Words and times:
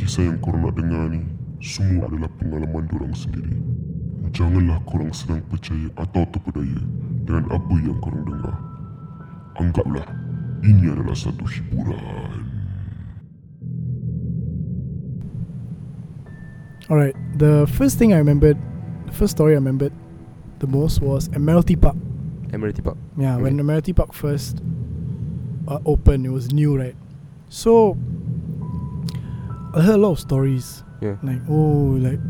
Kisah 0.00 0.32
yang 0.32 0.40
korang 0.40 0.64
nak 0.64 0.80
dengar 0.80 1.12
ni 1.12 1.20
Semua 1.60 2.08
adalah 2.08 2.32
pengalaman 2.40 2.88
dorang 2.88 3.12
sendiri 3.12 3.52
Janganlah 4.32 4.80
korang 4.88 5.12
senang 5.12 5.44
percaya 5.44 5.92
atau 5.92 6.24
terpedaya 6.32 6.80
Dengan 7.28 7.44
apa 7.52 7.74
yang 7.84 8.00
korang 8.00 8.24
dengar 8.24 8.56
Anggaplah 9.60 10.08
Ini 10.64 10.96
adalah 10.96 11.12
satu 11.12 11.44
hiburan 11.44 12.48
Alright, 16.88 17.14
the 17.38 17.70
first 17.76 18.02
thing 18.02 18.10
I 18.10 18.18
remembered, 18.18 18.58
the 19.06 19.12
first 19.12 19.36
story 19.36 19.52
I 19.52 19.62
remembered 19.62 19.92
the 20.58 20.66
most 20.66 21.00
was 21.00 21.28
Admiralty 21.28 21.76
Park. 21.76 21.94
Admiralty 22.52 22.82
Park. 22.82 22.96
Yeah, 23.16 23.36
when 23.36 23.54
Okay. 23.54 23.60
Admiralty 23.60 23.92
Park 23.92 24.12
first 24.12 24.58
uh, 25.68 25.78
opened, 25.86 26.26
it 26.26 26.30
was 26.30 26.50
new, 26.50 26.76
right? 26.76 26.96
So 27.48 27.96
I 29.74 29.80
heard 29.82 29.94
a 29.94 30.02
lot 30.02 30.12
of 30.12 30.20
stories 30.20 30.82
Yeah. 31.00 31.16
like 31.22 31.40
oh, 31.48 31.96
like 32.00 32.20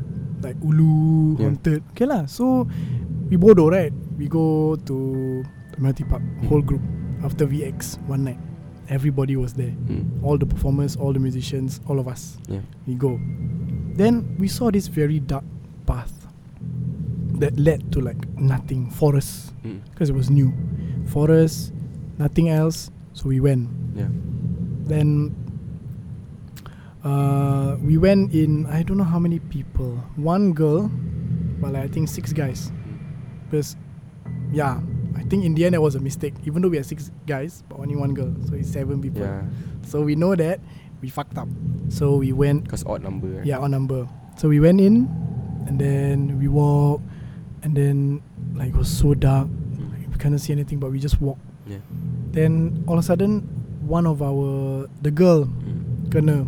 like 0.42 0.56
Ulu 0.62 1.36
Yeah. 1.38 1.44
haunted. 1.48 1.82
Okay 1.92 2.06
lah. 2.06 2.24
So 2.26 2.68
we 3.28 3.36
bodoh, 3.36 3.70
right? 3.70 3.92
We 4.18 4.28
go 4.28 4.76
to 4.88 4.94
Admiralty 5.72 6.04
Park, 6.04 6.22
whole 6.48 6.62
group 6.62 6.82
after 7.24 7.46
VX 7.46 7.98
one 8.08 8.24
night. 8.24 8.38
Everybody 8.90 9.36
was 9.36 9.54
there. 9.54 9.70
Mm. 9.86 10.18
All 10.24 10.36
the 10.36 10.46
performers, 10.46 10.96
all 10.96 11.12
the 11.12 11.20
musicians, 11.22 11.80
all 11.86 11.98
of 12.00 12.08
us. 12.08 12.36
Yeah. 12.48 12.60
We 12.86 12.94
go. 12.98 13.20
Then 13.94 14.34
we 14.38 14.48
saw 14.48 14.70
this 14.70 14.88
very 14.88 15.20
dark 15.20 15.44
path 15.86 16.12
that 17.38 17.56
led 17.58 17.92
to 17.92 18.00
like 18.00 18.18
nothing, 18.36 18.90
forest, 18.90 19.54
Mm. 19.64 19.80
because 19.94 20.10
it 20.10 20.16
was 20.16 20.28
new. 20.28 20.52
Forest, 21.06 21.72
nothing 22.18 22.48
else. 22.50 22.90
So 23.14 23.28
we 23.28 23.38
went. 23.40 23.68
Yeah. 23.94 24.08
Then 24.90 25.34
uh, 27.04 27.76
we 27.82 27.96
went 27.96 28.32
in, 28.34 28.66
I 28.66 28.82
don't 28.82 28.98
know 28.98 29.04
how 29.04 29.18
many 29.18 29.38
people. 29.38 29.96
One 30.16 30.52
girl, 30.52 30.90
but 31.60 31.72
like, 31.72 31.84
I 31.84 31.88
think 31.88 32.08
six 32.08 32.32
guys. 32.32 32.70
Because, 33.48 33.76
yeah, 34.52 34.80
I 35.16 35.22
think 35.24 35.44
in 35.44 35.54
the 35.54 35.64
end 35.64 35.74
it 35.74 35.80
was 35.82 35.94
a 35.94 36.00
mistake. 36.00 36.34
Even 36.44 36.62
though 36.62 36.68
we 36.68 36.76
had 36.76 36.86
six 36.86 37.10
guys, 37.26 37.62
but 37.68 37.78
only 37.78 37.96
one 37.96 38.14
girl. 38.14 38.32
So 38.48 38.54
it's 38.54 38.70
seven 38.70 39.00
people. 39.00 39.22
Yeah. 39.22 39.42
So 39.86 40.02
we 40.02 40.14
know 40.14 40.34
that 40.36 40.60
we 41.00 41.08
fucked 41.08 41.38
up. 41.38 41.48
So 41.88 42.16
we 42.16 42.32
went 42.32 42.64
Because 42.64 42.84
odd 42.84 43.02
number. 43.02 43.42
yeah, 43.44 43.58
on 43.58 43.70
number. 43.70 44.08
So 44.36 44.48
we 44.48 44.60
went 44.60 44.80
in, 44.80 45.08
and 45.66 45.78
then 45.78 46.38
we 46.38 46.48
walked, 46.48 47.02
and 47.62 47.74
then 47.76 48.22
like 48.54 48.68
it 48.70 48.76
was 48.76 48.88
so 48.88 49.14
dark, 49.14 49.48
like, 49.92 50.08
we 50.08 50.16
couldn't 50.18 50.38
see 50.40 50.52
anything, 50.52 50.78
but 50.78 50.90
we 50.92 50.98
just 51.00 51.20
walked. 51.20 51.40
Yeah. 51.66 51.78
Then 52.32 52.84
all 52.86 52.94
of 52.98 53.04
a 53.04 53.06
sudden, 53.06 53.40
one 53.86 54.06
of 54.06 54.22
our 54.22 54.86
the 55.02 55.10
girl 55.10 55.44
Mm. 55.46 56.08
kena 56.10 56.46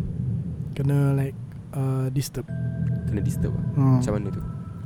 kena 0.74 1.14
like 1.16 1.36
uh, 1.76 2.08
disturb. 2.10 2.48
Kena 3.08 3.20
disturb 3.22 3.52
lah. 3.56 3.64
Hmm. 3.76 4.00
Macam 4.00 4.12
mana 4.16 4.28
tu? 4.32 4.42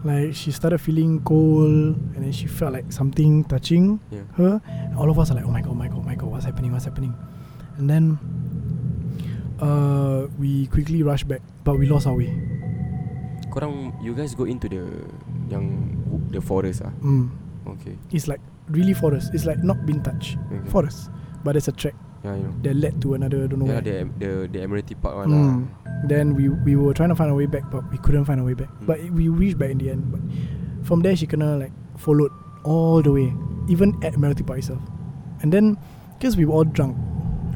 Like 0.06 0.38
she 0.38 0.54
started 0.54 0.78
feeling 0.78 1.18
cold, 1.26 1.98
and 2.14 2.20
then 2.22 2.30
she 2.30 2.46
felt 2.46 2.70
like 2.70 2.86
something 2.94 3.42
touching 3.50 3.98
Yeah. 4.14 4.22
her. 4.38 4.62
And 4.70 4.94
all 4.94 5.10
of 5.10 5.18
us 5.18 5.30
are 5.30 5.36
like, 5.38 5.46
oh 5.46 5.50
my 5.50 5.62
god, 5.64 5.74
oh 5.74 5.78
my 5.78 5.88
god, 5.90 5.98
oh 5.98 6.06
my 6.06 6.14
god, 6.14 6.30
what's 6.30 6.46
happening? 6.46 6.70
What's 6.70 6.86
happening? 6.86 7.10
And 7.80 7.90
then 7.90 8.04
uh, 9.60 10.26
we 10.38 10.66
quickly 10.68 11.02
rushed 11.02 11.26
back, 11.26 11.42
but 11.64 11.74
we 11.78 11.86
lost 11.90 12.06
our 12.06 12.14
way. 12.14 12.30
Korang, 13.50 13.92
you 14.04 14.14
guys 14.14 14.34
go 14.34 14.44
into 14.44 14.68
the 14.68 14.84
yang 15.48 15.96
the 16.30 16.40
forest 16.40 16.82
ah. 16.84 16.92
Mm. 17.02 17.30
Okay. 17.66 17.96
It's 18.12 18.28
like 18.28 18.40
really 18.70 18.94
forest. 18.94 19.34
It's 19.34 19.42
like 19.48 19.58
not 19.64 19.82
been 19.86 20.02
touched. 20.06 20.38
okay. 20.52 20.62
Forest. 20.70 21.10
But 21.42 21.58
there's 21.58 21.66
a 21.68 21.74
track 21.74 21.94
Yeah, 22.26 22.34
you 22.34 22.50
know. 22.50 22.54
that 22.66 22.74
led 22.74 22.94
to 23.06 23.14
another 23.14 23.46
don't 23.46 23.62
know 23.62 23.70
Yeah, 23.70 23.78
where. 23.78 23.86
the 23.86 23.96
the 24.18 24.30
the 24.50 24.58
Admiralty 24.66 24.98
Park 24.98 25.14
one 25.22 25.30
lah. 25.30 25.42
Mm. 25.46 25.62
Then 26.10 26.34
we 26.34 26.50
we 26.66 26.74
were 26.74 26.90
trying 26.92 27.14
to 27.14 27.18
find 27.18 27.30
our 27.30 27.38
way 27.38 27.46
back, 27.46 27.70
but 27.70 27.86
we 27.94 27.98
couldn't 28.02 28.26
find 28.26 28.42
our 28.42 28.46
way 28.50 28.58
back. 28.58 28.70
Mm. 28.82 28.86
But 28.90 28.98
we 29.14 29.30
reached 29.30 29.58
back 29.62 29.70
in 29.70 29.78
the 29.78 29.94
end. 29.94 30.02
But 30.10 30.22
from 30.82 31.06
there, 31.06 31.14
she 31.14 31.30
kinda 31.30 31.54
like 31.62 31.74
followed 31.96 32.34
all 32.66 32.98
the 33.00 33.14
way, 33.14 33.30
even 33.70 33.94
at 34.02 34.18
Admiralty 34.18 34.42
Park 34.42 34.58
itself. 34.66 34.82
And 35.46 35.54
then, 35.54 35.78
because 36.18 36.34
we 36.34 36.44
were 36.50 36.58
all 36.58 36.66
drunk, 36.66 36.98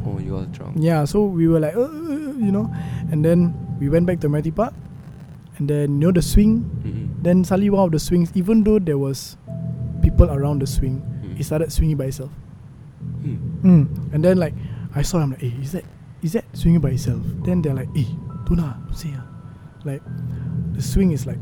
Oh, 0.07 0.23
you 0.23 0.37
all 0.39 0.47
drunk. 0.55 0.79
yeah, 0.79 1.03
so 1.05 1.25
we 1.27 1.49
were 1.51 1.59
like, 1.59 1.75
uh, 1.75 1.91
you 2.39 2.53
know, 2.55 2.71
and 3.11 3.25
then 3.27 3.51
we 3.83 3.89
went 3.91 4.07
back 4.07 4.21
to 4.23 4.31
Admiralty 4.31 4.55
Park, 4.55 4.71
and 5.59 5.67
then 5.67 5.99
you 5.99 6.07
know 6.07 6.13
the 6.15 6.23
swing. 6.23 6.63
Mm-mm. 6.87 7.11
Then 7.27 7.43
suddenly 7.43 7.75
one 7.75 7.83
of 7.85 7.91
the 7.91 7.99
swings, 7.99 8.31
even 8.39 8.63
though 8.63 8.79
there 8.79 8.97
was 9.03 9.35
people 10.05 10.31
around 10.31 10.63
the 10.63 10.69
swing, 10.71 11.03
Mm. 11.27 11.41
it 11.41 11.45
started 11.45 11.73
swinging 11.75 11.97
by 11.99 12.07
itself. 12.13 12.31
Mm. 13.21 14.13
And 14.13 14.21
then 14.25 14.39
like 14.41 14.55
I 14.95 15.03
saw 15.03 15.19
I'm 15.21 15.31
like, 15.33 15.41
hey, 15.41 15.55
is 15.63 15.73
that 15.73 15.85
is 16.23 16.33
that 16.35 16.45
swinging 16.53 16.81
by 16.81 16.91
itself? 16.97 17.23
Then 17.47 17.63
they're 17.63 17.75
like, 17.75 17.89
hey, 17.95 18.07
Tuna, 18.47 18.79
don't 18.87 18.97
say 18.97 19.13
ah. 19.15 19.27
Like 19.85 20.03
the 20.77 20.83
swing 20.83 21.13
is 21.13 21.25
like 21.27 21.41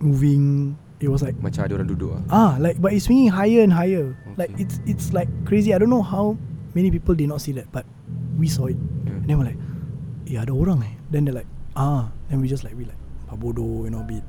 moving. 0.00 0.76
It 1.02 1.10
was 1.10 1.18
like 1.22 1.34
Macam 1.42 1.66
ada 1.66 1.74
orang 1.74 1.90
duduk 1.90 2.14
ah. 2.14 2.22
ah, 2.30 2.52
like 2.62 2.78
but 2.78 2.94
it's 2.94 3.10
swinging 3.10 3.30
higher 3.30 3.62
and 3.66 3.74
higher. 3.74 4.14
Like 4.38 4.54
Okay. 4.54 4.62
it's 4.66 4.76
it's 4.86 5.06
like 5.10 5.28
crazy. 5.44 5.74
I 5.74 5.78
don't 5.82 5.90
know 5.90 6.02
how 6.02 6.38
many 6.74 6.90
people 6.90 7.14
did 7.14 7.26
not 7.28 7.42
see 7.42 7.52
that, 7.58 7.66
but 7.74 7.82
we 8.38 8.46
saw 8.46 8.70
it. 8.70 8.78
Yeah. 9.06 9.18
And 9.18 9.26
then 9.26 9.34
we're 9.38 9.50
like, 9.50 9.60
eh 10.30 10.38
ada 10.38 10.54
orang 10.54 10.82
eh. 10.86 10.94
Then 11.10 11.26
they're 11.26 11.36
like, 11.42 11.50
ah. 11.74 12.10
Then 12.30 12.38
we 12.40 12.46
just 12.46 12.62
like 12.62 12.74
we 12.78 12.86
like 12.86 12.98
bodoh, 13.32 13.84
you 13.84 13.90
know, 13.90 14.04
bit. 14.04 14.22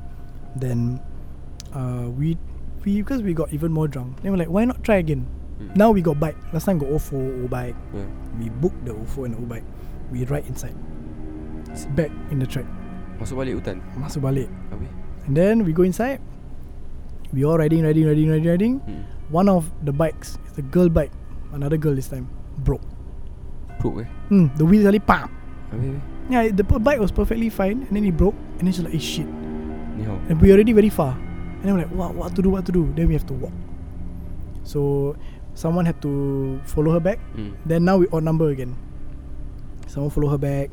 Then 0.56 0.98
uh, 1.76 2.08
we 2.10 2.40
we 2.88 3.04
because 3.04 3.22
we 3.22 3.34
got 3.36 3.52
even 3.54 3.72
more 3.72 3.88
drunk. 3.88 4.22
Then 4.24 4.32
we're 4.32 4.42
like, 4.42 4.50
why 4.52 4.66
not 4.66 4.84
try 4.84 4.98
again? 5.04 5.28
Mm. 5.60 5.76
Now 5.76 5.92
we 5.92 6.02
got 6.02 6.20
bike. 6.20 6.38
Last 6.54 6.66
time 6.66 6.78
got 6.78 6.90
OFO, 6.90 7.18
O 7.18 7.48
bike. 7.48 7.76
Yeah. 7.94 8.06
We 8.40 8.50
booked 8.50 8.86
the 8.86 8.94
OFO 8.94 9.26
and 9.26 9.34
the 9.36 9.40
O 9.40 9.46
bike. 9.46 9.66
We 10.12 10.26
ride 10.26 10.46
inside. 10.48 10.76
It's 11.70 11.86
back 11.98 12.12
in 12.32 12.40
the 12.40 12.48
track. 12.48 12.66
Masuk 13.22 13.38
balik 13.38 13.62
hutan. 13.62 13.82
Masuk 13.98 14.22
balik. 14.22 14.50
Habis? 14.74 14.90
And 15.26 15.34
then 15.38 15.64
we 15.64 15.72
go 15.74 15.84
inside. 15.84 16.20
We 17.34 17.46
all 17.46 17.58
riding, 17.58 17.82
riding, 17.82 18.06
riding, 18.06 18.30
riding, 18.30 18.50
riding. 18.50 18.74
Hmm. 18.86 19.02
One 19.34 19.50
of 19.50 19.66
the 19.82 19.94
bikes, 19.94 20.38
it's 20.46 20.58
a 20.58 20.66
girl 20.66 20.90
bike. 20.90 21.10
Another 21.54 21.78
girl 21.78 21.96
this 21.96 22.10
time 22.10 22.30
broke. 22.62 22.84
Broke 23.82 24.06
eh? 24.06 24.10
Hmm, 24.30 24.54
the 24.58 24.66
wheel 24.66 24.82
suddenly 24.86 25.02
pam. 25.02 25.30
Habis? 25.74 25.98
Yeah, 26.30 26.48
the 26.50 26.64
bike 26.64 27.00
was 27.00 27.12
perfectly 27.12 27.50
fine, 27.50 27.84
and 27.84 27.92
then 27.92 28.06
it 28.06 28.16
broke, 28.16 28.36
and 28.60 28.64
then 28.68 28.72
she's 28.72 28.86
like, 28.86 28.96
"Eh 28.96 29.02
shit!" 29.02 29.28
Ni 29.98 30.08
how? 30.08 30.16
And 30.30 30.40
we 30.40 30.54
already 30.56 30.72
very 30.72 30.88
far, 30.88 31.18
and 31.18 31.64
then 31.66 31.76
we're 31.76 31.84
like, 31.84 31.92
"What? 31.92 32.16
What 32.16 32.32
to 32.38 32.42
do? 32.42 32.50
What 32.54 32.64
to 32.68 32.72
do?" 32.72 32.88
Then 32.96 33.12
we 33.12 33.14
have 33.18 33.28
to 33.28 33.36
walk. 33.36 33.52
So 34.64 35.16
someone 35.54 35.86
had 35.86 36.02
to 36.02 36.60
follow 36.66 36.92
her 36.92 37.00
back. 37.00 37.20
Hmm. 37.36 37.52
Then 37.66 37.86
now 37.86 37.98
we 37.98 38.08
odd 38.12 38.24
number 38.24 38.50
again. 38.50 38.76
Someone 39.88 40.10
follow 40.10 40.30
her 40.30 40.38
back 40.38 40.70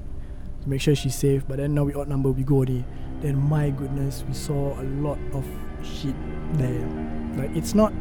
to 0.63 0.69
make 0.69 0.81
sure 0.81 0.95
she's 0.95 1.15
safe. 1.15 1.47
But 1.47 1.59
then 1.59 1.75
now 1.75 1.85
we 1.85 1.95
odd 1.95 2.09
number, 2.09 2.31
we 2.31 2.43
go 2.43 2.57
already. 2.57 2.85
Then 3.21 3.37
my 3.37 3.71
goodness, 3.71 4.25
we 4.27 4.35
saw 4.35 4.79
a 4.81 4.85
lot 5.05 5.19
of 5.33 5.45
shit 5.85 6.15
there. 6.55 6.81
Like 7.37 7.55
it's 7.57 7.75
not 7.75 7.93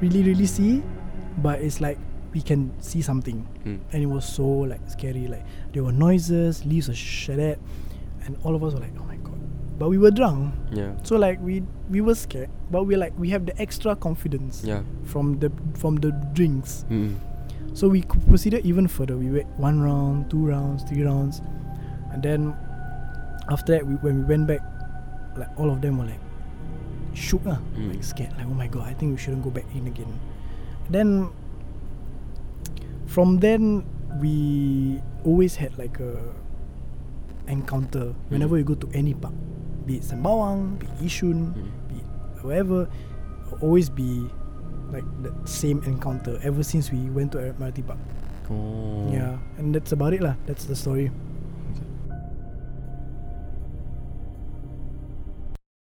really 0.00 0.22
really 0.22 0.46
see, 0.46 0.82
but 1.38 1.60
it's 1.60 1.80
like 1.80 1.98
we 2.34 2.42
can 2.42 2.74
see 2.82 3.00
something, 3.00 3.46
Hmm. 3.62 3.76
and 3.92 4.02
it 4.02 4.06
was 4.06 4.24
so 4.26 4.44
like 4.44 4.80
scary. 4.90 5.28
Like 5.28 5.46
there 5.72 5.84
were 5.84 5.92
noises, 5.92 6.64
leaves 6.66 6.88
were 6.88 6.94
shattered, 6.98 7.60
and 8.26 8.36
all 8.42 8.56
of 8.56 8.64
us 8.64 8.74
were 8.74 8.80
like, 8.80 8.90
oh 8.98 9.04
my 9.04 9.16
god. 9.22 9.33
But 9.78 9.88
we 9.90 9.98
were 9.98 10.10
drunk, 10.12 10.54
Yeah. 10.70 10.94
so 11.02 11.16
like 11.18 11.40
we 11.42 11.62
we 11.90 12.00
were 12.00 12.14
scared, 12.14 12.48
but 12.70 12.84
we 12.86 12.94
like 12.94 13.12
we 13.18 13.30
have 13.34 13.44
the 13.46 13.54
extra 13.60 13.96
confidence 13.96 14.62
Yeah. 14.62 14.82
from 15.02 15.40
the 15.42 15.50
from 15.74 15.96
the 15.98 16.12
drinks. 16.32 16.84
Hmm. 16.88 17.18
So 17.74 17.88
we 17.90 18.02
proceeded 18.30 18.62
even 18.64 18.86
further. 18.86 19.16
We 19.18 19.30
went 19.34 19.50
one 19.58 19.82
round, 19.82 20.30
two 20.30 20.46
rounds, 20.46 20.84
three 20.86 21.02
rounds, 21.02 21.42
and 22.14 22.22
then 22.22 22.54
after 23.50 23.74
that, 23.74 23.82
we, 23.86 23.94
when 23.98 24.22
we 24.22 24.24
went 24.30 24.46
back, 24.46 24.62
like 25.36 25.50
all 25.58 25.70
of 25.74 25.82
them 25.82 25.98
were 25.98 26.06
like 26.06 26.22
shook, 27.18 27.42
ah, 27.46 27.58
Mm. 27.74 27.90
like 27.98 28.04
scared, 28.06 28.30
like 28.38 28.46
oh 28.46 28.54
my 28.54 28.70
god, 28.70 28.86
I 28.86 28.94
think 28.94 29.10
we 29.10 29.18
shouldn't 29.18 29.42
go 29.42 29.50
back 29.50 29.66
in 29.74 29.90
again. 29.90 30.10
Then 30.88 31.30
from 33.06 33.38
then 33.42 33.82
we 34.22 35.02
always 35.24 35.56
had 35.58 35.76
like 35.78 35.98
a 35.98 36.14
encounter 37.50 38.14
whenever 38.30 38.54
Mm. 38.54 38.58
we 38.58 38.62
go 38.62 38.74
to 38.78 38.88
any 38.94 39.14
park, 39.14 39.34
be 39.86 39.96
it 39.96 40.02
Sembawang, 40.02 40.78
be 40.78 40.86
it 40.86 40.98
Yishun, 41.04 41.52
Hmm. 41.54 41.68
be 41.88 41.96
it 42.00 42.08
wherever, 42.44 42.88
always 43.60 43.88
be 43.88 44.28
like 44.92 45.04
the 45.22 45.32
same 45.44 45.82
encounter 45.84 46.38
ever 46.42 46.62
since 46.62 46.90
we 46.92 47.08
went 47.10 47.32
to 47.32 47.40
Admiralty 47.40 47.82
Park. 47.82 47.98
Oh. 48.50 49.08
Yeah, 49.10 49.38
and 49.56 49.74
that's 49.74 49.92
about 49.92 50.12
it 50.12 50.20
lah. 50.20 50.36
That's 50.46 50.64
the 50.68 50.76
story. 50.76 51.10